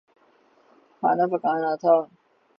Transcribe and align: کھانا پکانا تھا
کھانا 0.99 1.25
پکانا 1.31 1.71
تھا 1.81 1.93